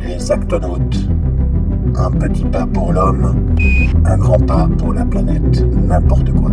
Les 0.00 0.32
actonautes. 0.32 0.98
Un 1.94 2.10
petit 2.12 2.44
pas 2.44 2.66
pour 2.66 2.92
l'homme, 2.92 3.54
un 4.04 4.18
grand 4.18 4.38
pas 4.38 4.68
pour 4.78 4.92
la 4.92 5.04
planète, 5.04 5.60
n'importe 5.60 6.32
quoi. 6.32 6.52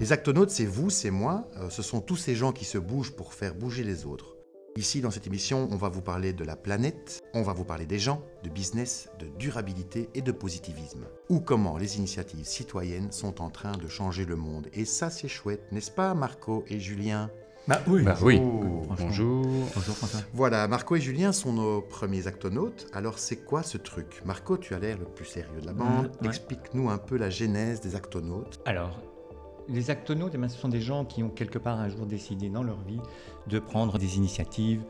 Les 0.00 0.12
actonautes, 0.12 0.50
c'est 0.50 0.66
vous, 0.66 0.90
c'est 0.90 1.10
moi, 1.10 1.48
euh, 1.58 1.68
ce 1.68 1.82
sont 1.82 2.00
tous 2.00 2.16
ces 2.16 2.34
gens 2.34 2.52
qui 2.52 2.64
se 2.64 2.78
bougent 2.78 3.12
pour 3.12 3.34
faire 3.34 3.54
bouger 3.54 3.84
les 3.84 4.06
autres. 4.06 4.39
Ici, 4.76 5.00
dans 5.00 5.10
cette 5.10 5.26
émission, 5.26 5.68
on 5.72 5.76
va 5.76 5.88
vous 5.88 6.00
parler 6.00 6.32
de 6.32 6.44
la 6.44 6.54
planète, 6.54 7.22
on 7.34 7.42
va 7.42 7.52
vous 7.52 7.64
parler 7.64 7.86
des 7.86 7.98
gens, 7.98 8.22
de 8.44 8.48
business, 8.48 9.10
de 9.18 9.26
durabilité 9.36 10.08
et 10.14 10.22
de 10.22 10.30
positivisme. 10.30 11.06
Ou 11.28 11.40
comment 11.40 11.76
les 11.76 11.98
initiatives 11.98 12.44
citoyennes 12.44 13.10
sont 13.10 13.42
en 13.42 13.50
train 13.50 13.76
de 13.76 13.88
changer 13.88 14.24
le 14.24 14.36
monde. 14.36 14.68
Et 14.72 14.84
ça, 14.84 15.10
c'est 15.10 15.26
chouette, 15.26 15.72
n'est-ce 15.72 15.90
pas, 15.90 16.14
Marco 16.14 16.64
et 16.68 16.78
Julien? 16.78 17.30
Bah 17.66 17.80
oui. 17.88 18.04
Bah 18.04 18.16
oui. 18.22 18.38
Bonjour. 18.38 18.86
Bonjour. 18.96 19.44
Bonjour 19.74 19.96
François. 19.96 20.20
Voilà, 20.34 20.68
Marco 20.68 20.94
et 20.94 21.00
Julien 21.00 21.32
sont 21.32 21.52
nos 21.52 21.82
premiers 21.82 22.28
actonautes. 22.28 22.86
Alors, 22.92 23.18
c'est 23.18 23.44
quoi 23.44 23.64
ce 23.64 23.76
truc? 23.76 24.22
Marco, 24.24 24.56
tu 24.56 24.74
as 24.74 24.78
l'air 24.78 24.98
le 24.98 25.04
plus 25.04 25.26
sérieux 25.26 25.60
de 25.60 25.66
la 25.66 25.72
bande. 25.72 26.12
Ouais. 26.22 26.28
Explique-nous 26.28 26.88
un 26.90 26.98
peu 26.98 27.16
la 27.16 27.28
genèse 27.28 27.80
des 27.80 27.96
actonautes. 27.96 28.60
Alors, 28.66 29.00
les 29.68 29.90
actonautes, 29.90 30.32
eh 30.34 30.38
ben, 30.38 30.48
ce 30.48 30.58
sont 30.58 30.68
des 30.68 30.80
gens 30.80 31.04
qui 31.04 31.22
ont 31.22 31.28
quelque 31.28 31.58
part 31.58 31.78
un 31.78 31.88
jour 31.88 32.06
décidé 32.06 32.48
dans 32.48 32.64
leur 32.64 32.80
vie 32.82 32.98
de 33.50 33.58
prendre 33.58 33.98
des 33.98 34.16
initiatives 34.16 34.82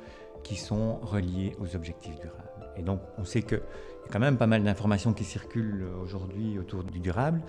qui 0.42 0.56
sont 0.56 0.96
reliées 1.02 1.56
aux 1.60 1.74
objectifs 1.77 2.18
durables. 2.20 2.45
Et 2.77 2.82
donc, 2.82 3.01
on 3.18 3.24
sait 3.24 3.42
qu'il 3.42 3.59
y 3.59 4.09
a 4.09 4.12
quand 4.12 4.20
même 4.20 4.37
pas 4.37 4.46
mal 4.46 4.62
d'informations 4.62 5.12
qui 5.12 5.24
circulent 5.24 5.87
aujourd'hui 6.02 6.59
autour 6.59 6.84
du 6.84 7.01
durable. 7.01 7.41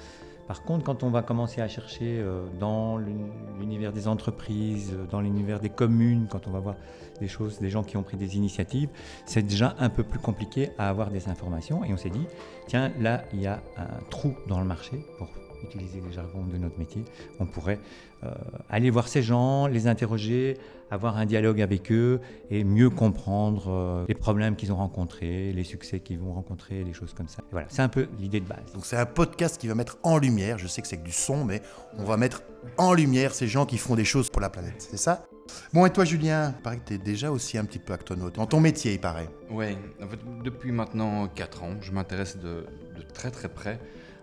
Par 0.47 0.63
contre, 0.63 0.83
quand 0.83 1.03
on 1.03 1.11
va 1.11 1.21
commencer 1.21 1.61
à 1.61 1.69
chercher 1.69 2.19
euh, 2.19 2.45
dans 2.59 2.97
l'uni- 2.97 3.31
l'univers 3.59 3.93
des 3.93 4.07
entreprises, 4.07 4.91
euh, 4.93 5.05
dans 5.05 5.21
l'univers 5.21 5.59
des 5.61 5.69
communes, 5.69 6.27
quand 6.29 6.47
on 6.47 6.51
va 6.51 6.59
voir 6.59 6.75
des 7.21 7.29
choses, 7.29 7.59
des 7.59 7.69
gens 7.69 7.83
qui 7.83 7.95
ont 7.95 8.03
pris 8.03 8.17
des 8.17 8.35
initiatives, 8.35 8.89
c'est 9.25 9.43
déjà 9.43 9.75
un 9.79 9.89
peu 9.89 10.03
plus 10.03 10.19
compliqué 10.19 10.71
à 10.77 10.89
avoir 10.89 11.09
des 11.09 11.29
informations. 11.29 11.85
Et 11.85 11.93
on 11.93 11.97
s'est 11.97 12.09
dit, 12.09 12.25
tiens, 12.67 12.91
là, 12.99 13.23
il 13.31 13.41
y 13.41 13.47
a 13.47 13.61
un 13.77 14.03
trou 14.09 14.35
dans 14.47 14.59
le 14.59 14.65
marché, 14.65 15.05
pour 15.17 15.29
utiliser 15.63 16.01
les 16.05 16.11
jargons 16.11 16.45
de 16.45 16.57
notre 16.57 16.77
métier. 16.77 17.03
On 17.39 17.45
pourrait 17.45 17.79
euh, 18.23 18.29
aller 18.69 18.89
voir 18.89 19.07
ces 19.07 19.23
gens, 19.23 19.67
les 19.67 19.87
interroger, 19.87 20.57
avoir 20.91 21.17
un 21.17 21.25
dialogue 21.25 21.61
avec 21.61 21.91
eux 21.91 22.19
et 22.51 22.63
mieux 22.63 22.89
comprendre 22.89 23.63
euh, 23.69 24.05
les 24.07 24.13
problèmes 24.13 24.55
qu'ils 24.55 24.71
ont 24.71 24.75
rencontrés, 24.75 25.53
les 25.53 25.63
succès 25.63 26.01
qu'ils 26.01 26.19
vont 26.19 26.33
rencontrer, 26.33 26.83
les 26.83 26.93
choses 26.93 27.13
comme 27.13 27.27
ça. 27.27 27.41
Et 27.43 27.51
voilà, 27.51 27.67
c'est 27.69 27.81
un 27.81 27.89
peu 27.89 28.07
l'idée 28.19 28.39
de 28.39 28.47
base. 28.47 28.73
Donc 28.73 28.85
c'est 28.85 28.97
un 28.97 29.05
podcast 29.05 29.59
qui 29.59 29.67
va 29.67 29.75
mettre 29.75 29.97
en 30.03 30.17
lumière, 30.17 30.59
je 30.59 30.67
sais 30.67 30.81
que 30.81 30.87
c'est 30.87 30.97
que 30.97 31.05
du 31.05 31.11
son, 31.11 31.45
mais 31.45 31.61
on 31.97 32.03
va 32.03 32.17
mettre 32.17 32.43
en 32.77 32.93
lumière 32.93 33.33
ces 33.33 33.47
gens 33.47 33.65
qui 33.65 33.77
font 33.77 33.95
des 33.95 34.05
choses 34.05 34.29
pour 34.29 34.41
la 34.41 34.49
planète, 34.49 34.75
c'est 34.77 34.97
ça? 34.97 35.25
Bon, 35.73 35.85
et 35.85 35.89
toi 35.89 36.05
Julien, 36.05 36.53
il 36.57 36.61
paraît 36.61 36.77
que 36.77 36.87
tu 36.87 36.93
es 36.93 36.97
déjà 36.97 37.31
aussi 37.31 37.57
un 37.57 37.65
petit 37.65 37.79
peu 37.79 37.93
actonaute, 37.93 38.35
dans 38.35 38.45
ton 38.45 38.59
métier 38.59 38.93
il 38.93 38.99
paraît. 38.99 39.29
Ouais, 39.49 39.77
en 40.01 40.07
fait, 40.07 40.19
depuis 40.43 40.71
maintenant 40.71 41.27
4 41.27 41.63
ans, 41.63 41.75
je 41.81 41.91
m'intéresse 41.91 42.37
de, 42.37 42.65
de 42.95 43.01
très 43.13 43.31
très 43.31 43.49
près 43.49 43.79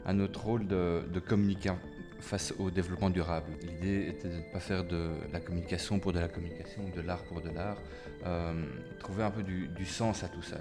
à 0.07 0.13
notre 0.13 0.45
rôle 0.45 0.67
de, 0.67 1.03
de 1.13 1.21
communicant 1.21 1.79
face 2.21 2.53
au 2.59 2.71
développement 2.71 3.11
durable. 3.11 3.53
L'idée 3.63 4.09
était 4.09 4.29
de 4.29 4.37
ne 4.37 4.53
pas 4.53 4.61
faire 4.61 4.85
de 4.85 5.11
la 5.33 5.41
communication 5.41 5.99
pour 5.99 6.13
de 6.13 6.19
la 6.19 6.29
communication, 6.29 6.83
de 6.95 7.01
l'art 7.01 7.23
pour 7.25 7.41
de 7.41 7.51
l'art, 7.51 7.79
euh, 8.27 8.65
trouver 8.99 9.23
un 9.23 9.31
peu 9.31 9.43
du, 9.43 9.87
sens 9.87 10.25
à 10.25 10.29
tout 10.29 10.43
ça. 10.43 10.59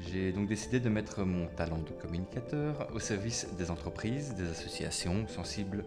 J'ai 0.00 0.32
donc 0.32 0.48
décidé 0.48 0.78
de 0.78 0.88
mettre 0.88 1.24
mon 1.24 1.46
talent 1.46 1.78
de 1.78 1.90
communicateur 2.00 2.88
au 2.94 3.00
service 3.00 3.48
des 3.58 3.70
entreprises, 3.70 4.34
des 4.34 4.48
associations 4.48 5.26
sensibles 5.26 5.84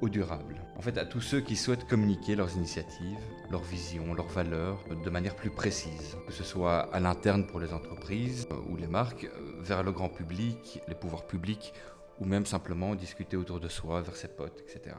au 0.00 0.08
durable. 0.08 0.56
En 0.76 0.82
fait, 0.82 0.98
à 0.98 1.06
tous 1.06 1.22
ceux 1.22 1.40
qui 1.40 1.56
souhaitent 1.56 1.86
communiquer 1.86 2.34
leurs 2.34 2.54
initiatives, 2.54 3.16
leurs 3.50 3.62
visions, 3.62 4.12
leurs 4.12 4.28
valeurs 4.28 4.84
de 5.04 5.10
manière 5.10 5.34
plus 5.36 5.48
précise, 5.48 6.16
que 6.26 6.32
ce 6.32 6.42
soit 6.42 6.92
à 6.92 7.00
l'interne 7.00 7.46
pour 7.46 7.60
les 7.60 7.72
entreprises 7.72 8.46
euh, 8.50 8.56
ou 8.68 8.76
les 8.76 8.88
marques, 8.88 9.24
euh, 9.24 9.52
vers 9.60 9.82
le 9.82 9.92
grand 9.92 10.08
public, 10.08 10.80
les 10.88 10.94
pouvoirs 10.94 11.26
publics, 11.26 11.72
ou 12.20 12.24
même 12.24 12.46
simplement 12.46 12.94
discuter 12.94 13.36
autour 13.36 13.60
de 13.60 13.68
soi, 13.68 14.00
vers 14.00 14.16
ses 14.16 14.28
potes, 14.28 14.62
etc. 14.68 14.96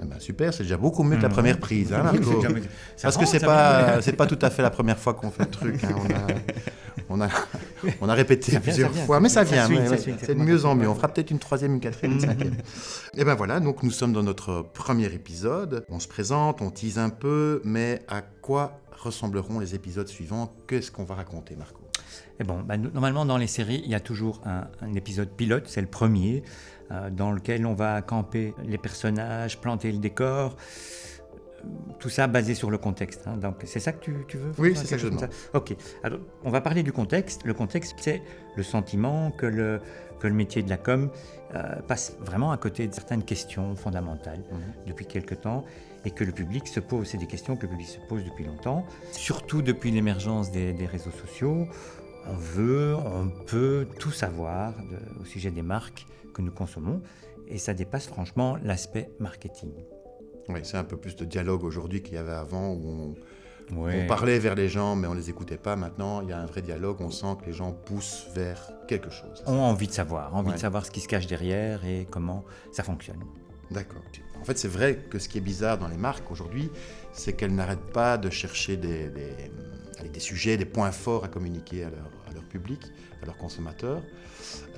Ah 0.00 0.04
ben 0.04 0.20
super, 0.20 0.54
c'est 0.54 0.62
déjà 0.62 0.76
beaucoup 0.76 1.02
mieux 1.02 1.16
que 1.16 1.22
la 1.22 1.28
Mhm. 1.28 1.34
première 1.34 1.58
prise, 1.58 1.92
hein, 1.92 2.02
Marco 2.04 2.40
Parce 3.02 3.16
que 3.16 3.26
c'est 3.26 3.40
pas, 3.40 4.00
c'est 4.02 4.12
pas 4.12 4.26
tout 4.26 4.38
à 4.42 4.48
fait 4.50 4.62
la 4.62 4.70
première 4.70 4.96
fois 4.98 5.14
qu'on 5.14 5.30
fait 5.32 5.42
le 5.42 5.50
truc. 5.50 5.82
hein, 5.82 5.88
On, 5.98 6.14
a, 6.14 6.26
on, 7.08 7.20
a, 7.20 7.28
on 8.00 8.08
a 8.08 8.14
répété 8.14 8.52
vient, 8.52 8.60
plusieurs 8.60 8.90
vient, 8.92 9.04
fois, 9.06 9.16
ça 9.16 9.20
mais 9.20 9.28
ça 9.28 9.42
vient, 9.42 9.66
C'est 10.22 10.34
de 10.36 10.40
mieux 10.40 10.64
en 10.66 10.76
mieux. 10.76 10.88
On 10.88 10.94
fera 10.94 11.08
peut-être 11.08 11.32
une 11.32 11.40
troisième, 11.40 11.74
une 11.74 11.80
quatrième, 11.80 12.12
une 12.12 12.20
cinquième. 12.20 12.54
Et 13.16 13.24
ben 13.24 13.34
voilà, 13.34 13.58
donc 13.58 13.82
nous 13.82 13.90
sommes 13.90 14.12
dans 14.12 14.22
notre 14.22 14.62
premier 14.72 15.06
épisode. 15.06 15.84
On 15.88 15.98
se 15.98 16.06
présente, 16.06 16.62
on 16.62 16.70
tease 16.70 16.98
un 17.00 17.10
peu, 17.10 17.60
mais 17.64 18.02
à 18.06 18.20
quoi 18.22 18.78
ressembleront 18.92 19.58
les 19.58 19.74
épisodes 19.74 20.06
suivants? 20.06 20.54
Qu'est-ce 20.68 20.92
qu'on 20.92 21.04
va 21.04 21.16
raconter, 21.16 21.56
Marco? 21.56 21.80
Et 22.40 22.44
bon, 22.44 22.60
bah, 22.60 22.76
no- 22.76 22.90
normalement 22.90 23.24
dans 23.26 23.36
les 23.38 23.46
séries, 23.46 23.82
il 23.84 23.90
y 23.90 23.94
a 23.94 24.00
toujours 24.00 24.40
un, 24.44 24.68
un 24.80 24.94
épisode 24.94 25.28
pilote, 25.30 25.64
c'est 25.66 25.80
le 25.80 25.86
premier, 25.88 26.42
euh, 26.90 27.10
dans 27.10 27.32
lequel 27.32 27.66
on 27.66 27.74
va 27.74 28.00
camper 28.02 28.54
les 28.64 28.78
personnages, 28.78 29.60
planter 29.60 29.92
le 29.92 29.98
décor. 29.98 30.56
euh, 30.56 31.66
Tout 31.98 32.08
ça 32.08 32.26
basé 32.28 32.54
sur 32.54 32.70
le 32.70 32.78
contexte. 32.78 33.22
hein. 33.26 33.36
Donc, 33.36 33.56
c'est 33.64 33.80
ça 33.80 33.92
que 33.92 34.00
tu, 34.04 34.14
tu 34.28 34.36
veux 34.38 34.52
Oui, 34.58 34.72
c'est 34.76 34.86
ça 34.86 34.96
que 34.96 35.02
je 35.02 35.08
comme 35.08 35.28
Ok. 35.54 35.74
Alors, 36.04 36.20
on 36.44 36.50
va 36.50 36.60
parler 36.60 36.82
du 36.82 36.92
contexte. 36.92 37.44
Le 37.44 37.54
contexte, 37.54 37.94
c'est 37.98 38.22
le 38.56 38.62
sentiment 38.62 39.30
que 39.32 39.46
le, 39.46 39.80
que 40.20 40.28
le 40.28 40.34
métier 40.34 40.62
de 40.62 40.70
la 40.70 40.76
com 40.76 41.10
euh, 41.54 41.76
passe 41.86 42.16
vraiment 42.20 42.52
à 42.52 42.56
côté 42.58 42.86
de 42.86 42.94
certaines 42.94 43.22
questions 43.24 43.74
fondamentales 43.76 44.42
depuis 44.86 45.06
quelque 45.06 45.34
temps 45.34 45.64
et 46.04 46.10
que 46.10 46.24
le 46.24 46.32
public 46.32 46.66
se 46.68 46.80
pose. 46.80 47.08
C'est 47.08 47.18
des 47.18 47.26
questions 47.26 47.56
que 47.56 47.62
le 47.62 47.68
public 47.68 47.88
se 47.88 47.98
pose 48.08 48.24
depuis 48.24 48.44
longtemps, 48.44 48.84
surtout 49.12 49.62
depuis 49.62 49.90
l'émergence 49.90 50.50
des, 50.50 50.72
des 50.72 50.86
réseaux 50.86 51.10
sociaux. 51.10 51.66
On 52.26 52.34
veut, 52.34 52.94
on 52.96 53.28
peut 53.46 53.86
tout 53.98 54.10
savoir 54.10 54.74
de- 54.76 55.20
au 55.20 55.24
sujet 55.24 55.50
des 55.50 55.62
marques 55.62 56.06
que 56.34 56.42
nous 56.42 56.52
consommons 56.52 57.00
et 57.46 57.58
ça 57.58 57.72
dépasse 57.74 58.06
franchement 58.06 58.56
l'aspect 58.62 59.10
marketing. 59.18 59.72
Oui, 60.48 60.60
c'est 60.62 60.76
un 60.76 60.84
peu 60.84 60.96
plus 60.96 61.16
de 61.16 61.24
dialogue 61.24 61.64
aujourd'hui 61.64 62.02
qu'il 62.02 62.14
y 62.14 62.18
avait 62.18 62.32
avant 62.32 62.72
où 62.72 62.86
on, 62.88 63.14
Ouais. 63.70 64.04
On 64.04 64.06
parlait 64.06 64.38
vers 64.38 64.54
les 64.54 64.70
gens, 64.70 64.96
mais 64.96 65.06
on 65.08 65.12
les 65.12 65.28
écoutait 65.28 65.58
pas. 65.58 65.76
Maintenant, 65.76 66.22
il 66.22 66.30
y 66.30 66.32
a 66.32 66.38
un 66.38 66.46
vrai 66.46 66.62
dialogue. 66.62 66.96
On 67.00 67.10
sent 67.10 67.36
que 67.38 67.44
les 67.44 67.52
gens 67.52 67.70
poussent 67.72 68.26
vers 68.34 68.70
quelque 68.88 69.10
chose. 69.10 69.42
ont 69.46 69.60
envie 69.60 69.86
de 69.88 69.92
savoir, 69.92 70.34
envie 70.34 70.48
Ouais. 70.48 70.54
de 70.54 70.58
savoir 70.58 70.86
ce 70.86 70.90
qui 70.90 71.00
se 71.00 71.06
cache 71.06 71.26
derrière 71.26 71.84
et 71.84 72.06
comment 72.10 72.44
ça 72.72 72.82
fonctionne. 72.82 73.22
D'accord. 73.70 74.02
En 74.40 74.44
fait, 74.44 74.58
c'est 74.58 74.68
vrai 74.68 74.98
que 75.10 75.18
ce 75.18 75.28
qui 75.28 75.38
est 75.38 75.42
bizarre 75.42 75.78
dans 75.78 75.88
les 75.88 75.96
marques 75.96 76.30
aujourd'hui, 76.30 76.70
c'est 77.12 77.32
qu'elles 77.34 77.54
n'arrêtent 77.54 77.92
pas 77.92 78.16
de 78.16 78.30
chercher 78.30 78.76
des, 78.76 79.10
allez, 79.98 80.08
des 80.08 80.20
sujets, 80.20 80.56
des 80.56 80.64
points 80.64 80.92
forts 80.92 81.24
à 81.24 81.28
communiquer 81.28 81.84
à 81.84 81.90
leur, 81.90 82.10
à 82.28 82.32
leur 82.34 82.44
public, 82.44 82.80
à 83.22 83.26
leurs 83.26 83.36
consommateurs, 83.36 84.02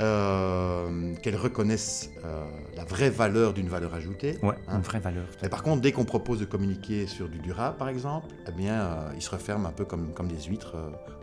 euh, 0.01 1.15
qu'elles 1.23 1.37
reconnaissent 1.37 2.11
euh, 2.25 2.45
la 2.77 2.85
vraie 2.85 3.11
valeur 3.11 3.53
d'une 3.53 3.69
valeur 3.69 3.95
ajoutée. 3.95 4.39
Ouais, 4.43 4.55
hein. 4.69 4.77
une 4.77 4.83
vraie 4.83 4.99
valeur. 5.01 5.25
Mais 5.43 5.49
par 5.49 5.63
contre, 5.63 5.81
dès 5.83 5.93
qu'on 5.93 6.05
propose 6.05 6.41
de 6.41 6.45
communiquer 6.45 7.07
sur 7.07 7.29
du 7.29 7.39
durable, 7.39 7.77
par 7.77 7.89
exemple, 7.89 8.29
eh 8.49 8.53
bien, 8.53 8.75
euh, 8.81 9.13
ils 9.15 9.23
se 9.23 9.31
referment 9.31 9.67
un 9.69 9.73
peu 9.73 9.85
comme, 9.85 10.13
comme 10.13 10.29
des 10.29 10.41
huîtres 10.43 10.77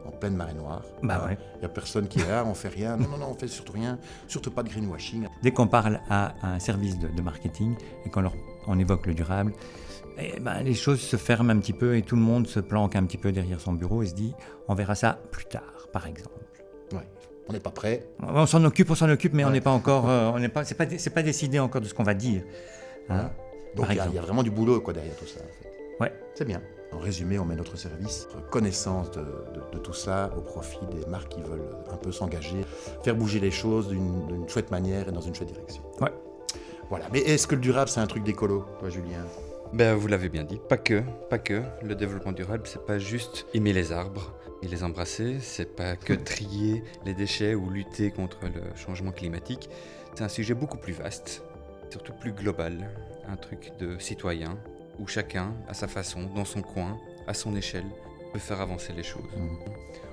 en 0.05 0.11
pleine 0.11 0.35
marée 0.35 0.53
noire. 0.53 0.83
Bah 1.03 1.23
ouais. 1.27 1.37
Il 1.55 1.59
n'y 1.59 1.65
a 1.65 1.69
personne 1.69 2.07
qui 2.07 2.19
est 2.19 2.27
là, 2.27 2.43
on 2.45 2.53
fait 2.53 2.69
rien. 2.69 2.97
Non, 2.97 3.07
non, 3.09 3.17
non, 3.17 3.27
on 3.31 3.33
fait 3.33 3.47
surtout 3.47 3.73
rien. 3.73 3.97
Surtout 4.27 4.51
pas 4.51 4.63
de 4.63 4.69
greenwashing. 4.69 5.27
Dès 5.41 5.51
qu'on 5.51 5.67
parle 5.67 5.99
à, 6.09 6.33
à 6.41 6.53
un 6.53 6.59
service 6.59 6.97
de, 6.99 7.07
de 7.07 7.21
marketing 7.21 7.75
et 8.05 8.09
qu'on 8.09 8.21
leur- 8.21 8.35
on 8.67 8.77
évoque 8.79 9.05
le 9.07 9.13
durable, 9.13 9.53
eh 10.19 10.39
ben, 10.39 10.61
les 10.63 10.73
choses 10.73 10.99
se 11.01 11.15
ferment 11.17 11.51
un 11.51 11.59
petit 11.59 11.73
peu 11.73 11.95
et 11.97 12.01
tout 12.01 12.15
le 12.15 12.21
monde 12.21 12.47
se 12.47 12.59
planque 12.59 12.95
un 12.95 13.03
petit 13.05 13.17
peu 13.17 13.31
derrière 13.31 13.59
son 13.59 13.73
bureau 13.73 14.01
et 14.03 14.07
se 14.07 14.13
dit 14.15 14.33
on 14.67 14.73
verra 14.75 14.95
ça 14.95 15.19
plus 15.31 15.45
tard, 15.45 15.87
par 15.93 16.07
exemple. 16.07 16.39
Ouais. 16.91 17.07
On 17.49 17.53
n'est 17.53 17.59
pas 17.59 17.71
prêt. 17.71 18.07
On 18.21 18.45
s'en 18.45 18.63
occupe, 18.63 18.89
on 18.91 18.95
s'en 18.95 19.09
occupe, 19.09 19.33
mais 19.33 19.43
on 19.43 19.47
Ouais. 19.47 19.53
n'est 19.53 19.61
pas 19.61 19.71
encore, 19.71 20.09
euh, 20.09 20.31
on 20.33 20.39
n'est 20.39 20.49
pas, 20.49 20.63
c'est 20.65 20.75
pas, 20.75 20.85
c'est 20.97 21.11
pas 21.11 21.23
décidé 21.23 21.59
encore 21.59 21.81
de 21.81 21.87
ce 21.87 21.93
qu'on 21.93 22.03
va 22.03 22.13
dire. 22.13 22.41
Hein 23.09 23.29
Donc 23.75 23.85
il 23.89 23.95
y, 23.95 23.99
a- 23.99 24.07
y 24.07 24.17
vraiment 24.17 24.43
du 24.43 24.51
boulot 24.51 24.81
quoi, 24.81 24.93
derrière 24.93 25.15
tout 25.15 25.27
ça. 25.27 25.39
En 25.41 25.63
fait. 25.63 26.03
Ouais. 26.03 26.13
C'est 26.33 26.45
bien. 26.45 26.61
En 26.93 26.99
résumé, 26.99 27.37
on 27.37 27.45
met 27.45 27.55
notre 27.55 27.77
service, 27.77 28.27
notre 28.33 28.49
connaissance 28.49 29.11
de, 29.11 29.19
de- 29.19 29.73
de 29.73 29.77
tout 29.77 29.93
ça 29.93 30.31
au 30.37 30.41
profit 30.41 30.79
des 30.99 31.05
marques 31.05 31.29
qui 31.29 31.41
veulent 31.41 31.67
un 31.91 31.97
peu 31.97 32.11
s'engager, 32.13 32.65
faire 33.03 33.15
bouger 33.15 33.39
les 33.41 33.51
choses 33.51 33.89
d'une 33.89 34.25
d'une 34.27 34.47
chouette 34.47 34.71
manière 34.71 35.09
et 35.09 35.11
dans 35.11 35.21
une 35.21 35.35
chouette 35.35 35.51
direction. 35.51 35.83
Ouais. 36.01 36.13
Voilà. 36.89 37.05
Mais 37.11 37.19
est-ce 37.19 37.45
que 37.45 37.55
le 37.55 37.61
durable, 37.61 37.89
c'est 37.89 37.99
un 37.99 38.07
truc 38.07 38.23
d'écolo, 38.23 38.65
toi, 38.79 38.89
Julien? 38.89 39.25
Ben, 39.73 39.95
vous 39.95 40.07
l'avez 40.07 40.29
bien 40.29 40.43
dit, 40.43 40.59
pas 40.69 40.77
que, 40.77 41.03
pas 41.29 41.37
que. 41.37 41.61
Le 41.83 41.93
développement 41.93 42.31
durable, 42.31 42.63
c'est 42.65 42.85
pas 42.85 42.99
juste 42.99 43.45
aimer 43.53 43.73
les 43.73 43.91
arbres 43.91 44.33
et 44.63 44.67
les 44.67 44.83
embrasser, 44.83 45.39
c'est 45.41 45.75
pas 45.75 45.95
que 45.95 46.13
trier 46.13 46.83
les 47.05 47.13
déchets 47.13 47.53
ou 47.53 47.69
lutter 47.69 48.11
contre 48.11 48.39
le 48.45 48.75
changement 48.75 49.11
climatique. 49.11 49.69
C'est 50.15 50.23
un 50.23 50.29
sujet 50.29 50.53
beaucoup 50.53 50.77
plus 50.77 50.93
vaste, 50.93 51.43
surtout 51.89 52.13
plus 52.13 52.31
global, 52.31 52.89
un 53.27 53.35
truc 53.35 53.73
de 53.77 53.99
citoyen 53.99 54.57
où 54.99 55.07
chacun, 55.07 55.53
à 55.67 55.73
sa 55.73 55.87
façon, 55.87 56.23
dans 56.33 56.45
son 56.45 56.61
coin, 56.61 56.97
à 57.27 57.33
son 57.33 57.55
échelle, 57.55 57.85
peut 58.31 58.39
faire 58.39 58.61
avancer 58.61 58.93
les 58.93 59.03
choses. 59.03 59.29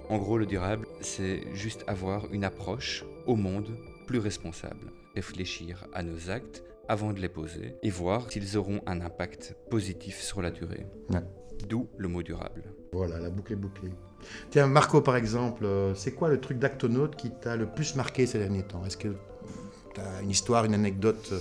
En 0.09 0.19
gros, 0.19 0.37
le 0.37 0.47
durable, 0.47 0.87
c'est 1.01 1.43
juste 1.55 1.85
avoir 1.87 2.31
une 2.33 2.45
approche 2.45 3.05
au 3.27 3.37
monde 3.37 3.71
plus 4.07 4.19
responsable, 4.19 4.93
réfléchir 5.15 5.87
à 5.95 6.03
nos 6.03 6.29
actes, 6.29 6.63
avant 6.89 7.13
de 7.13 7.21
les 7.21 7.29
poser 7.29 7.77
et 7.83 7.91
voir 7.91 8.31
s'ils 8.31 8.57
auront 8.57 8.81
un 8.87 9.01
impact 9.01 9.57
positif 9.71 10.21
sur 10.21 10.43
la 10.43 10.51
durée. 10.51 10.87
Ouais. 11.11 11.23
D'où 11.69 11.89
le 11.97 12.09
mot 12.09 12.23
durable. 12.23 12.63
Voilà, 12.93 13.19
la 13.19 13.31
boucle 13.31 13.53
est 13.53 13.57
bouclée. 13.57 13.93
Tiens, 14.51 14.67
Marco, 14.67 15.01
par 15.01 15.17
exemple, 15.17 15.65
euh, 15.65 15.95
c'est 15.95 16.13
quoi 16.13 16.29
le 16.29 16.41
truc 16.41 16.59
d'actonaute 16.59 17.17
qui 17.17 17.31
t'a 17.31 17.57
le 17.57 17.67
plus 17.67 17.95
marqué 17.95 18.27
ces 18.27 18.39
derniers 18.39 18.63
temps? 18.63 18.85
Est-ce 18.85 18.97
que 18.97 19.09
tu 19.95 20.01
as 20.01 20.23
une 20.23 20.31
histoire, 20.31 20.65
une 20.65 20.75
anecdote 20.75 21.29
euh, 21.33 21.41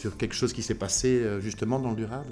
sur 0.00 0.16
quelque 0.16 0.34
chose 0.34 0.54
qui 0.54 0.62
s'est 0.62 0.74
passé 0.74 1.08
euh, 1.08 1.40
justement 1.40 1.78
dans 1.78 1.90
le 1.90 1.96
durable. 1.96 2.24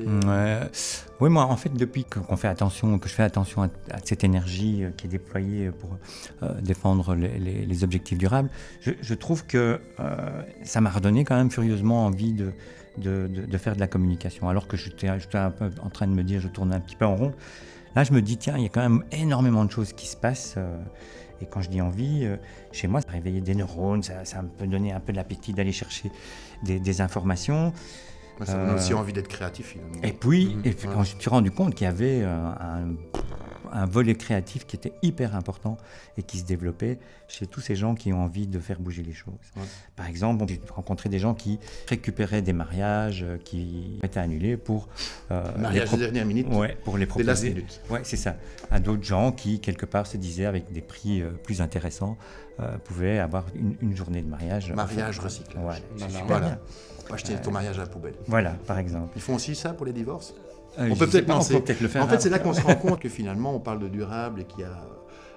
Oui, 1.20 1.28
moi, 1.28 1.44
en 1.44 1.56
fait, 1.56 1.72
depuis 1.72 2.04
qu'on 2.04 2.36
fait 2.36 2.48
attention, 2.48 2.98
que 2.98 3.08
je 3.08 3.14
fais 3.14 3.22
attention 3.22 3.64
à, 3.64 3.68
cette 4.04 4.24
énergie 4.24 4.84
euh, 4.84 4.90
qui 4.96 5.06
est 5.06 5.10
déployée 5.10 5.70
pour 5.70 5.90
euh, 6.42 6.60
défendre 6.62 7.14
les, 7.14 7.84
objectifs 7.84 8.18
durables, 8.18 8.48
je, 8.80 9.14
trouve 9.14 9.46
que 9.46 9.80
ça 10.64 10.80
m'a 10.80 10.90
redonné 10.90 11.24
quand 11.24 11.36
même 11.36 11.50
furieusement 11.50 12.06
envie 12.06 12.32
de, 12.32 13.58
faire 13.58 13.74
de 13.74 13.80
la 13.80 13.86
communication. 13.86 14.48
Alors 14.48 14.66
que 14.66 14.76
j'étais 14.76 15.08
un 15.08 15.18
en 15.82 15.90
train 15.90 16.06
de 16.06 16.12
me 16.12 16.24
dire, 16.24 16.40
je 16.40 16.48
tourne 16.48 16.72
un 16.72 16.80
petit 16.80 16.96
peu 16.96 17.04
en 17.04 17.14
rond. 17.14 17.34
Là, 17.94 18.04
je 18.04 18.12
me 18.12 18.22
dis, 18.22 18.36
tiens, 18.36 18.56
il 18.56 18.64
y 18.64 18.66
a 18.66 18.70
quand 18.70 18.82
même 18.82 19.04
énormément 19.12 19.64
de 19.64 19.70
choses 19.70 19.92
qui 19.92 20.06
se 20.06 20.16
passent. 20.16 20.56
Euh, 21.40 21.44
et 21.44 21.46
quand 21.46 21.61
je 21.62 21.69
dis 21.70 21.81
envie, 21.81 22.25
euh, 22.25 22.37
chez 22.73 22.88
moi, 22.88 23.00
ça 23.00 23.11
réveillait 23.12 23.40
des 23.40 23.55
neurones, 23.55 24.02
ça, 24.02 24.25
ça 24.25 24.43
me 24.43 24.49
peut 24.49 24.67
donner 24.67 24.93
un 24.93 25.00
peu 25.00 25.12
de 25.12 25.17
l'appétit 25.17 25.52
d'aller 25.52 25.73
chercher 25.73 26.11
des, 26.62 26.79
des 26.81 27.00
informations. 27.00 27.73
Ça 28.44 28.55
donne 28.55 28.70
Euh, 28.70 28.76
aussi 28.76 28.94
envie 28.94 29.12
d'être 29.12 29.26
créatif 29.29 29.67
finalement. 29.73 30.00
Et 30.05 30.12
puis, 30.12 30.55
Mhm. 30.55 30.62
et 30.64 30.70
puis 30.70 30.87
Ouais. 30.88 30.94
quand 30.94 31.02
je 31.05 31.17
me 31.17 31.20
suis 31.20 31.31
rendu 31.31 31.50
compte 31.50 31.75
qu'il 31.75 31.87
y 31.87 31.88
avait 31.88 32.20
euh, 32.23 32.46
un, 32.61 32.94
un 33.72 33.86
volet 33.86 34.14
créatif 34.14 34.66
qui 34.66 34.76
était 34.76 34.92
hyper 35.02 35.34
important 35.36 35.76
et 36.16 36.22
qui 36.22 36.38
se 36.38 36.44
développait 36.44 36.98
chez 37.28 37.46
tous 37.46 37.60
ces 37.60 37.76
gens 37.76 37.94
qui 37.94 38.12
ont 38.12 38.22
envie 38.22 38.46
de 38.46 38.58
faire 38.58 38.78
bouger 38.80 39.02
les 39.02 39.12
choses. 39.12 39.34
Ouais. 39.56 39.62
Par 39.96 40.06
exemple, 40.06 40.44
j'ai 40.48 40.60
rencontré 40.74 41.08
des 41.08 41.18
gens 41.18 41.34
qui 41.34 41.58
récupéraient 41.88 42.42
des 42.42 42.52
mariages 42.52 43.22
euh, 43.22 43.36
qui 43.38 43.98
étaient 44.02 44.20
annulés 44.20 44.56
pour 44.56 44.88
euh, 45.30 45.42
les 45.56 45.62
Mariage 45.62 45.90
de 45.92 45.96
dernière 45.98 46.26
minute, 46.26 46.46
Ouais, 46.50 46.76
pour 46.84 46.96
les 46.98 47.06
proposer. 47.06 47.50
minutes. 47.50 47.80
Ouais, 47.90 48.00
c'est 48.04 48.16
ça. 48.16 48.36
À 48.70 48.80
d'autres 48.80 49.04
gens 49.04 49.32
qui, 49.32 49.60
quelque 49.60 49.86
part, 49.86 50.06
se 50.06 50.16
disaient 50.16 50.46
avec 50.46 50.72
des 50.72 50.80
prix 50.82 51.20
euh, 51.22 51.30
plus 51.30 51.60
intéressants, 51.60 52.16
euh, 52.60 52.76
pouvaient 52.78 53.18
avoir 53.18 53.44
une, 53.54 53.76
une 53.82 53.94
journée 53.96 54.22
de 54.22 54.28
mariage. 54.28 54.72
Mariage, 54.72 55.18
recyclage. 55.20 55.62
Voilà, 55.62 55.78
c'est 55.78 55.98
Voilà. 55.98 56.08
super 56.12 56.26
Voilà. 56.26 56.46
bien. 56.46 56.58
Faut 57.06 57.14
acheter 57.14 57.34
ton 57.36 57.50
mariage 57.52 57.78
à 57.78 57.82
la 57.82 57.88
poubelle. 57.88 58.14
Voilà, 58.26 58.50
par 58.66 58.78
exemple. 58.78 59.12
Ils 59.16 59.22
font 59.22 59.34
aussi 59.36 59.54
ça 59.54 59.72
pour 59.72 59.86
les 59.86 59.92
divorces? 59.92 60.34
On 60.78 60.94
je 60.94 60.98
peut 60.98 61.06
peut-être. 61.06 61.30
On 61.30 61.44
peut 61.44 61.60
peut-être 61.60 61.80
le 61.80 61.88
faire. 61.88 62.04
En 62.04 62.08
fait, 62.08 62.20
c'est 62.20 62.30
là 62.30 62.38
qu'on 62.38 62.52
se 62.54 62.60
rend 62.62 62.75
compte 62.76 63.00
que 63.00 63.08
finalement, 63.08 63.54
on 63.54 63.60
parle 63.60 63.80
de 63.80 63.88
durable 63.88 64.40
et 64.40 64.44
qu'il 64.44 64.60
y 64.60 64.64
a, 64.64 64.78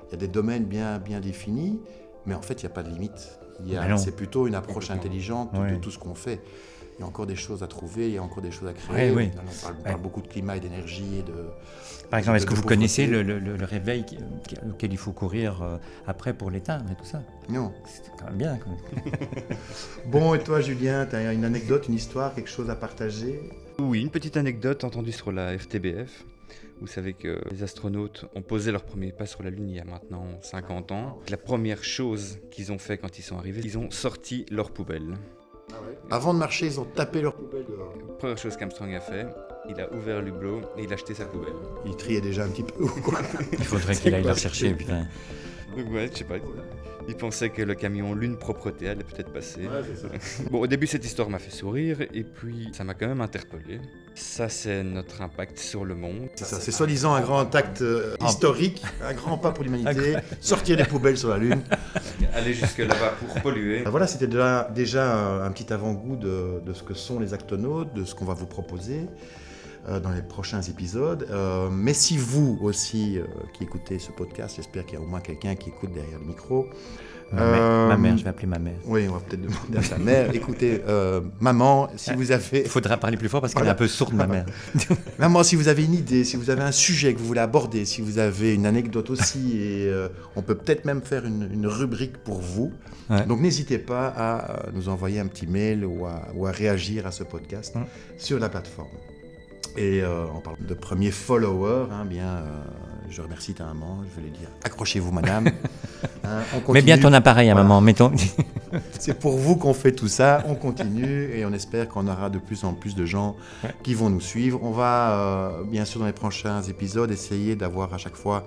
il 0.07 0.11
y 0.11 0.15
a 0.15 0.17
des 0.17 0.27
domaines 0.27 0.65
bien, 0.65 0.99
bien 0.99 1.19
définis, 1.19 1.79
mais 2.25 2.35
en 2.35 2.41
fait, 2.41 2.61
il 2.61 2.65
n'y 2.65 2.71
a 2.71 2.73
pas 2.75 2.83
de 2.83 2.89
limite. 2.89 3.39
C'est 3.97 4.15
plutôt 4.15 4.47
une 4.47 4.55
approche 4.55 4.89
intelligente 4.91 5.51
de 5.53 5.75
tout 5.75 5.91
ce 5.91 5.99
qu'on 5.99 6.15
fait. 6.15 6.41
Il 6.97 7.01
y 7.01 7.03
a 7.03 7.07
encore 7.07 7.25
des 7.25 7.35
choses 7.37 7.63
à 7.63 7.67
trouver, 7.67 8.09
il 8.09 8.13
y 8.13 8.17
a 8.17 8.23
encore 8.23 8.43
des 8.43 8.51
choses 8.51 8.67
à 8.67 8.73
créer. 8.73 9.09
Ouais, 9.09 9.15
ouais. 9.15 9.31
On, 9.37 9.81
parle, 9.83 9.97
on 9.97 10.01
beaucoup 10.01 10.21
de 10.21 10.27
climat 10.27 10.57
et 10.57 10.59
d'énergie 10.59 11.19
et 11.19 11.23
de. 11.23 11.33
Par 12.11 12.19
exemple, 12.19 12.37
est-ce 12.37 12.45
que 12.45 12.53
vous 12.53 12.61
connaissez 12.63 13.05
pauvreté. 13.07 13.23
le, 13.23 13.39
le- 13.39 13.51
le- 13.51 13.57
le 13.57 13.65
réveil 13.65 14.05
auquel 14.69 14.91
il 14.91 14.97
faut 14.97 15.13
courir 15.13 15.61
euh, 15.63 15.77
après 16.05 16.33
pour 16.33 16.51
l'éteindre 16.51 16.91
et 16.91 16.95
tout 16.95 17.05
ça? 17.05 17.21
Non. 17.49 17.71
C'est 17.85 18.11
quand 18.19 18.25
même 18.25 18.35
bien. 18.35 18.59
quand 18.63 18.69
même. 18.69 19.13
Bon, 20.07 20.35
et 20.35 20.39
toi, 20.43 20.59
Julien, 20.61 21.05
tu 21.09 21.15
as 21.15 21.31
une 21.33 21.45
anecdote, 21.45 21.87
une 21.87 21.95
histoire, 21.95 22.35
quelque 22.35 22.49
chose 22.49 22.69
à 22.69 22.75
partager? 22.75 23.39
Oui, 23.83 24.01
une 24.01 24.11
petite 24.11 24.37
anecdote 24.37 24.83
entendue 24.83 25.11
sur 25.11 25.31
la 25.31 25.57
FTBF. 25.57 26.23
Vous 26.81 26.87
savez 26.87 27.13
que 27.13 27.41
les 27.51 27.63
astronautes 27.63 28.25
ont 28.35 28.41
posé 28.41 28.71
leur 28.71 28.83
premier 28.83 29.11
pas 29.11 29.25
sur 29.25 29.41
la 29.41 29.49
Lune 29.49 29.69
il 29.69 29.75
y 29.75 29.79
a 29.79 29.85
maintenant 29.85 30.25
50 30.41 30.91
ans. 30.91 31.19
La 31.29 31.37
première 31.37 31.83
chose 31.83 32.37
qu'ils 32.51 32.71
ont 32.71 32.77
fait 32.77 32.97
quand 32.97 33.17
ils 33.17 33.23
sont 33.23 33.37
arrivés, 33.37 33.61
ils 33.63 33.77
ont 33.77 33.89
sorti 33.89 34.45
leur 34.51 34.71
poubelle. 34.71 35.15
Avant 36.09 36.33
de 36.33 36.39
marcher, 36.39 36.67
ils 36.67 36.79
ont 36.79 36.85
tapé 36.85 37.21
leur 37.21 37.33
poubelle 37.35 37.65
dehors. 37.67 37.93
Première 38.19 38.37
chose 38.37 38.55
qu'Armstrong 38.55 38.93
a 38.93 38.99
fait, 38.99 39.25
il 39.69 39.79
a 39.79 39.91
ouvert 39.93 40.21
l'hublot 40.21 40.61
et 40.77 40.83
il 40.83 40.91
a 40.91 40.93
acheté 40.93 41.13
sa 41.13 41.25
poubelle. 41.25 41.53
Ils 41.85 41.95
triaient 41.95 42.21
déjà 42.21 42.43
un 42.43 42.49
petit 42.49 42.63
peu. 42.63 42.83
ou 42.83 42.89
quoi 43.01 43.19
Il 43.53 43.63
faudrait 43.63 43.95
qu'il 43.95 44.13
aille 44.13 44.27
rechercher. 44.27 44.67
truc 44.75 44.79
Putain. 44.79 45.07
Donc 45.77 45.91
ouais, 45.93 46.09
je 46.11 46.17
sais 46.19 46.23
pas. 46.23 46.35
Il 47.07 47.15
pensait 47.15 47.49
que 47.49 47.63
le 47.63 47.73
camion 47.73 48.13
Lune 48.13 48.37
Propreté 48.37 48.87
allait 48.89 49.03
peut-être 49.03 49.33
passer. 49.33 49.61
c'est 49.95 50.01
ça. 50.01 50.43
Bon, 50.51 50.59
au 50.59 50.67
début, 50.67 50.85
cette 50.85 51.03
histoire 51.03 51.29
m'a 51.29 51.39
fait 51.39 51.49
sourire 51.51 52.01
et 52.13 52.23
puis 52.23 52.69
ça 52.73 52.83
m'a 52.83 52.93
quand 52.93 53.07
même 53.07 53.21
interpellé. 53.21 53.79
Ça, 54.13 54.49
c'est 54.49 54.83
notre 54.83 55.21
impact 55.21 55.57
sur 55.57 55.83
le 55.83 55.95
monde. 55.95 56.29
C'est 56.35 56.45
ça, 56.45 56.59
c'est 56.59 56.71
soi-disant 56.71 57.13
un 57.15 57.21
grand 57.21 57.53
acte 57.55 57.81
euh, 57.81 58.15
historique, 58.27 58.83
un 59.03 59.13
grand 59.13 59.37
pas 59.37 59.51
pour 59.51 59.63
l'humanité, 59.63 60.15
sortir 60.41 60.77
les 60.77 60.83
poubelles 60.83 61.17
sur 61.17 61.29
la 61.29 61.37
Lune. 61.37 61.61
Aller 62.33 62.53
jusque 62.53 62.77
là-bas 62.79 63.13
pour 63.19 63.41
polluer. 63.41 63.83
Ah, 63.85 63.89
Voilà, 63.89 64.05
c'était 64.05 64.27
déjà, 64.27 64.69
déjà 64.73 65.15
un, 65.15 65.43
un 65.45 65.51
petit 65.51 65.73
avant-goût 65.73 66.17
de, 66.17 66.59
de 66.63 66.73
ce 66.73 66.83
que 66.83 66.93
sont 66.93 67.19
les 67.19 67.33
actonautes, 67.33 67.93
de 67.95 68.03
ce 68.05 68.13
qu'on 68.13 68.25
va 68.25 68.33
vous 68.35 68.45
proposer 68.47 68.99
euh, 68.99 69.05
dans 69.87 70.11
les 70.11 70.21
prochains 70.21 70.61
épisodes. 70.61 71.27
Euh, 71.31 71.69
mais 71.71 71.93
si 71.93 72.17
vous 72.17 72.59
aussi 72.61 73.17
euh, 73.17 73.25
qui 73.53 73.63
écoutez 73.63 73.97
ce 73.99 74.11
podcast, 74.11 74.55
j'espère 74.57 74.85
qu'il 74.85 74.99
y 74.99 75.01
a 75.01 75.03
au 75.03 75.07
moins 75.07 75.21
quelqu'un 75.21 75.55
qui 75.55 75.69
écoute 75.69 75.91
derrière 75.93 76.19
le 76.19 76.25
micro. 76.25 76.67
Ma, 77.33 77.49
mère, 77.49 77.61
Euh, 77.61 77.87
ma 77.87 77.95
mère, 77.97 78.17
je 78.17 78.23
vais 78.25 78.29
appeler 78.29 78.47
ma 78.47 78.59
mère. 78.59 78.75
Oui, 78.85 79.07
on 79.09 79.13
va 79.13 79.19
peut-être 79.21 79.41
demander 79.41 79.77
à 79.77 79.81
sa 79.81 79.97
mère. 79.97 80.29
Écoutez, 80.35 80.81
euh, 80.85 81.21
maman, 81.39 81.87
si 81.95 82.13
vous 82.13 82.33
avez 82.33 82.63
Il 82.63 82.67
faudra 82.69 82.97
parler 82.97 83.15
plus 83.15 83.29
fort 83.29 83.39
parce 83.39 83.53
qu'elle 83.53 83.61
Voilà. 83.63 83.71
est 83.71 83.75
un 83.75 83.77
peu 83.77 83.87
sourde, 83.87 84.13
ma 84.13 84.27
mère. 84.27 84.45
Maman, 85.17 85.41
si 85.43 85.55
vous 85.55 85.69
avez 85.69 85.85
une 85.85 85.93
idée, 85.93 86.25
si 86.25 86.35
vous 86.35 86.49
avez 86.49 86.61
un 86.63 86.73
sujet 86.73 87.13
que 87.13 87.19
vous 87.19 87.25
voulez 87.27 87.39
aborder, 87.39 87.85
si 87.85 88.01
vous 88.01 88.17
avez 88.19 88.53
une 88.53 88.65
anecdote 88.65 89.09
aussi, 89.11 89.53
et 89.57 89.87
euh, 89.87 90.09
on 90.35 90.41
peut 90.41 90.55
peut-être 90.55 90.83
même 90.83 91.01
faire 91.01 91.25
une, 91.25 91.49
une 91.53 91.67
rubrique 91.67 92.17
pour 92.17 92.41
vous. 92.41 92.73
Ouais. 93.09 93.25
Donc 93.25 93.39
n'hésitez 93.39 93.77
pas 93.77 94.07
à 94.09 94.51
euh, 94.51 94.71
nous 94.73 94.89
envoyer 94.89 95.21
un 95.21 95.27
petit 95.27 95.47
mail 95.47 95.85
ou 95.85 96.05
à, 96.05 96.23
ou 96.35 96.47
à 96.47 96.51
réagir 96.51 97.07
à 97.07 97.11
ce 97.11 97.23
podcast 97.23 97.75
Mm. 97.77 97.83
sur 98.17 98.39
la 98.39 98.49
plateforme. 98.49 98.89
Et 99.77 100.01
euh, 100.01 100.25
on 100.35 100.39
parle 100.39 100.57
de 100.59 100.73
premiers 100.73 101.11
followers, 101.11 101.87
hein, 101.91 102.05
bien, 102.05 102.25
euh, 102.27 102.61
je 103.09 103.21
remercie 103.21 103.53
ta 103.53 103.65
maman, 103.65 103.99
je 104.09 104.15
vais 104.21 104.27
lui 104.27 104.37
dire 104.37 104.49
accrochez-vous 104.63 105.11
madame. 105.11 105.49
Hein, 106.23 106.41
on 106.67 106.73
Mets 106.73 106.83
bien 106.83 106.99
ton 106.99 107.11
appareil 107.13 107.49
à 107.49 107.53
Voilà. 107.53 107.67
maman. 107.67 107.81
Mettons. 107.81 108.11
C'est 108.99 109.17
pour 109.19 109.37
vous 109.37 109.55
qu'on 109.55 109.73
fait 109.73 109.91
tout 109.91 110.07
ça. 110.07 110.43
On 110.47 110.53
continue 110.53 111.31
et 111.33 111.43
on 111.47 111.51
espère 111.51 111.87
qu'on 111.89 112.07
aura 112.07 112.29
de 112.29 112.37
plus 112.37 112.63
en 112.63 112.73
plus 112.73 112.93
de 112.95 113.05
gens 113.05 113.35
Ouais. 113.63 113.71
qui 113.81 113.95
vont 113.95 114.11
nous 114.11 114.21
suivre. 114.21 114.59
On 114.61 114.69
va, 114.69 115.19
euh, 115.19 115.63
bien 115.63 115.83
sûr, 115.83 115.99
dans 115.99 116.05
les 116.05 116.13
prochains 116.13 116.61
épisodes, 116.61 117.09
essayer 117.11 117.55
d'avoir 117.55 117.91
à 117.95 117.97
chaque 117.97 118.15
fois 118.15 118.45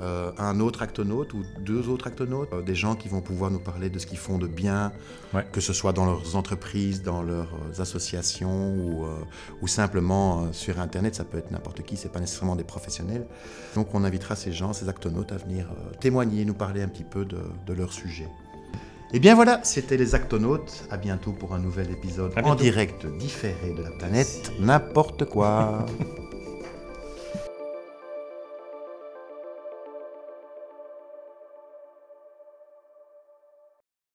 euh, 0.00 0.30
un 0.38 0.60
autre 0.60 0.82
actonaute 0.82 1.34
ou 1.34 1.42
deux 1.60 1.88
autres 1.88 2.06
actonautes, 2.06 2.52
euh, 2.52 2.62
des 2.62 2.74
gens 2.74 2.94
qui 2.94 3.08
vont 3.08 3.20
pouvoir 3.20 3.50
nous 3.50 3.58
parler 3.58 3.90
de 3.90 3.98
ce 3.98 4.06
qu'ils 4.06 4.18
font 4.18 4.38
de 4.38 4.46
bien, 4.46 4.92
Ouais. 5.34 5.44
que 5.52 5.60
ce 5.60 5.72
soit 5.72 5.92
dans 5.92 6.06
leurs 6.06 6.36
entreprises, 6.36 7.02
dans 7.02 7.22
leurs 7.22 7.52
euh, 7.54 7.82
associations 7.82 8.74
ou, 8.74 9.04
euh, 9.04 9.08
ou 9.60 9.66
simplement 9.66 10.52
sur 10.52 10.78
Internet. 10.80 11.14
Ça 11.14 11.24
peut 11.24 11.38
être 11.38 11.50
n'importe 11.50 11.82
qui, 11.82 11.96
c'est 11.96 12.10
pas 12.12 12.20
nécessairement 12.20 12.56
des 12.56 12.64
professionnels. 12.64 13.26
Donc 13.74 13.94
on 13.94 14.04
invitera 14.04 14.36
ces 14.36 14.52
gens, 14.52 14.72
ces 14.72 14.88
actonautes 14.88 15.32
à 15.32 15.36
venir 15.36 15.66
témoigner, 16.00 16.44
nous 16.44 16.54
parler 16.54 16.82
un 16.82 16.88
petit 16.88 17.04
peu 17.04 17.24
de, 17.24 17.38
de 17.66 17.72
leur 17.72 17.92
sujet. 17.92 18.28
Et 19.12 19.20
bien 19.20 19.34
voilà, 19.34 19.60
c'était 19.64 19.96
les 19.96 20.14
Actonautes. 20.14 20.84
À 20.90 20.98
bientôt 20.98 21.32
pour 21.32 21.54
un 21.54 21.58
nouvel 21.58 21.90
épisode 21.90 22.30
en 22.44 22.54
direct 22.54 23.06
différé 23.06 23.72
de 23.74 23.82
la 23.82 23.90
planète. 23.90 24.52
N'importe 24.60 25.24
quoi. 25.24 25.86